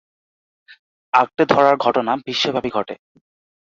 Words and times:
আঁকড়ে 1.13 1.43
ধরার 1.45 1.75
ঘটনা 1.77 2.11
বিশ্বব্যাপী 2.25 2.69
ঘটে। 2.69 2.95